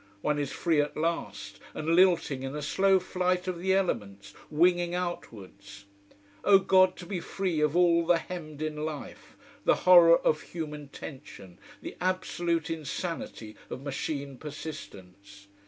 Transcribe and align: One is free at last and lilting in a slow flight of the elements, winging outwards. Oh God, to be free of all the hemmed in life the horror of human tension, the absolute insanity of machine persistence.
One 0.21 0.39
is 0.39 0.51
free 0.51 0.81
at 0.81 0.97
last 0.97 1.59
and 1.75 1.89
lilting 1.95 2.41
in 2.41 2.55
a 2.55 2.63
slow 2.63 2.99
flight 2.99 3.47
of 3.47 3.59
the 3.59 3.75
elements, 3.75 4.33
winging 4.49 4.95
outwards. 4.95 5.85
Oh 6.43 6.57
God, 6.57 6.95
to 6.95 7.05
be 7.05 7.19
free 7.19 7.61
of 7.61 7.75
all 7.75 8.07
the 8.07 8.17
hemmed 8.17 8.63
in 8.63 8.77
life 8.83 9.37
the 9.63 9.75
horror 9.85 10.17
of 10.17 10.41
human 10.41 10.87
tension, 10.87 11.59
the 11.83 11.95
absolute 12.01 12.71
insanity 12.71 13.55
of 13.69 13.83
machine 13.83 14.39
persistence. 14.39 15.45